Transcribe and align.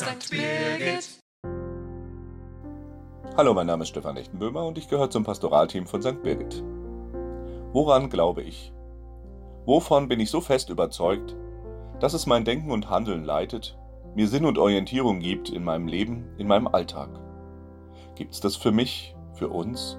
St. 0.00 0.30
Birgit. 0.30 1.20
Hallo, 3.36 3.52
mein 3.52 3.66
Name 3.66 3.82
ist 3.82 3.90
Stefan 3.90 4.16
Echtenböhmer 4.16 4.64
und 4.64 4.78
ich 4.78 4.88
gehöre 4.88 5.10
zum 5.10 5.24
Pastoralteam 5.24 5.86
von 5.86 6.00
St. 6.00 6.22
Birgit. 6.22 6.64
Woran 7.74 8.08
glaube 8.08 8.40
ich? 8.40 8.72
Wovon 9.66 10.08
bin 10.08 10.18
ich 10.18 10.30
so 10.30 10.40
fest 10.40 10.70
überzeugt, 10.70 11.36
dass 11.98 12.14
es 12.14 12.24
mein 12.24 12.46
Denken 12.46 12.70
und 12.70 12.88
Handeln 12.88 13.24
leitet, 13.24 13.76
mir 14.14 14.26
Sinn 14.26 14.46
und 14.46 14.56
Orientierung 14.56 15.20
gibt 15.20 15.50
in 15.50 15.64
meinem 15.64 15.86
Leben, 15.86 16.24
in 16.38 16.46
meinem 16.46 16.68
Alltag? 16.68 17.10
Gibt 18.14 18.32
es 18.32 18.40
das 18.40 18.56
für 18.56 18.72
mich, 18.72 19.14
für 19.34 19.50
uns? 19.50 19.98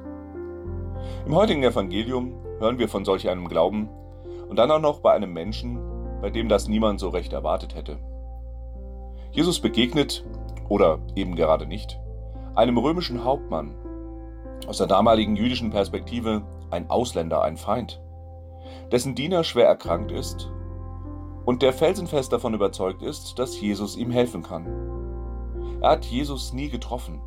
Im 1.27 1.35
heutigen 1.35 1.61
Evangelium 1.61 2.33
hören 2.57 2.79
wir 2.79 2.89
von 2.89 3.05
solch 3.05 3.29
einem 3.29 3.47
Glauben 3.47 3.87
und 4.49 4.55
dann 4.55 4.71
auch 4.71 4.81
noch 4.81 5.01
bei 5.01 5.11
einem 5.13 5.31
Menschen, 5.31 5.79
bei 6.21 6.31
dem 6.31 6.49
das 6.49 6.67
niemand 6.67 6.99
so 6.99 7.09
recht 7.09 7.33
erwartet 7.33 7.75
hätte. 7.75 7.99
Jesus 9.31 9.61
begegnet, 9.61 10.25
oder 10.67 10.99
eben 11.15 11.35
gerade 11.35 11.65
nicht, 11.65 11.99
einem 12.53 12.77
römischen 12.77 13.23
Hauptmann, 13.23 13.75
aus 14.67 14.77
der 14.77 14.87
damaligen 14.87 15.37
jüdischen 15.37 15.69
Perspektive 15.69 16.43
ein 16.69 16.89
Ausländer, 16.89 17.41
ein 17.41 17.55
Feind, 17.55 18.01
dessen 18.91 19.15
Diener 19.15 19.45
schwer 19.45 19.67
erkrankt 19.67 20.11
ist 20.11 20.51
und 21.45 21.61
der 21.61 21.71
felsenfest 21.71 22.33
davon 22.33 22.53
überzeugt 22.53 23.01
ist, 23.01 23.39
dass 23.39 23.59
Jesus 23.59 23.95
ihm 23.95 24.11
helfen 24.11 24.43
kann. 24.43 24.65
Er 25.81 25.91
hat 25.91 26.05
Jesus 26.05 26.51
nie 26.51 26.69
getroffen. 26.69 27.21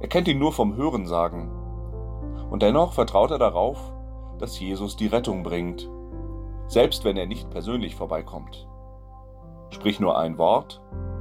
Er 0.00 0.08
kennt 0.08 0.28
ihn 0.28 0.38
nur 0.38 0.52
vom 0.52 0.76
Hörensagen. 0.76 1.50
Und 2.48 2.62
dennoch 2.62 2.92
vertraut 2.92 3.30
er 3.32 3.38
darauf, 3.38 3.92
dass 4.38 4.58
Jesus 4.58 4.96
die 4.96 5.08
Rettung 5.08 5.42
bringt, 5.42 5.90
selbst 6.68 7.04
wenn 7.04 7.16
er 7.16 7.26
nicht 7.26 7.50
persönlich 7.50 7.96
vorbeikommt. 7.96 8.68
Sprich 9.70 10.00
nur 10.00 10.18
ein 10.18 10.38
Wort 10.38 10.80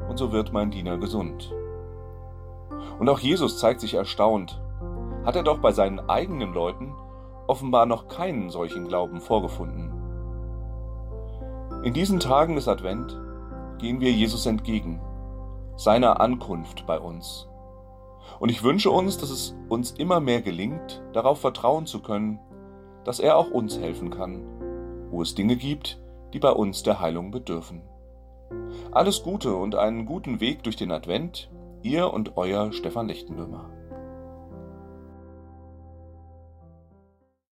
und 0.09 0.17
so 0.17 0.31
wird 0.31 0.53
mein 0.53 0.71
Diener 0.71 0.97
gesund. 0.97 1.53
Und 2.99 3.09
auch 3.09 3.19
Jesus 3.19 3.59
zeigt 3.59 3.81
sich 3.81 3.93
erstaunt. 3.93 4.61
Hat 5.25 5.35
er 5.35 5.43
doch 5.43 5.59
bei 5.59 5.71
seinen 5.71 6.09
eigenen 6.09 6.53
Leuten 6.53 6.93
offenbar 7.47 7.85
noch 7.85 8.07
keinen 8.07 8.49
solchen 8.49 8.87
Glauben 8.87 9.21
vorgefunden. 9.21 9.91
In 11.83 11.93
diesen 11.93 12.19
Tagen 12.19 12.55
des 12.55 12.67
Advent 12.67 13.19
gehen 13.77 13.99
wir 13.99 14.11
Jesus 14.11 14.45
entgegen, 14.45 14.99
seiner 15.75 16.19
Ankunft 16.19 16.85
bei 16.85 16.99
uns. 16.99 17.47
Und 18.39 18.49
ich 18.49 18.63
wünsche 18.63 18.91
uns, 18.91 19.17
dass 19.17 19.29
es 19.29 19.55
uns 19.69 19.91
immer 19.91 20.19
mehr 20.19 20.41
gelingt, 20.41 21.01
darauf 21.13 21.39
vertrauen 21.39 21.85
zu 21.85 22.01
können, 22.01 22.39
dass 23.03 23.19
er 23.19 23.37
auch 23.37 23.49
uns 23.51 23.79
helfen 23.79 24.09
kann, 24.09 24.43
wo 25.09 25.21
es 25.21 25.35
Dinge 25.35 25.55
gibt, 25.55 26.01
die 26.33 26.39
bei 26.39 26.51
uns 26.51 26.83
der 26.83 26.99
Heilung 26.99 27.31
bedürfen. 27.31 27.81
Alles 28.91 29.23
Gute 29.23 29.55
und 29.55 29.75
einen 29.75 30.05
guten 30.05 30.39
Weg 30.39 30.63
durch 30.63 30.75
den 30.75 30.91
Advent, 30.91 31.49
ihr 31.83 32.11
und 32.11 32.37
euer 32.37 32.71
Stefan 32.73 33.07
Lichtenböhmer. 33.07 33.76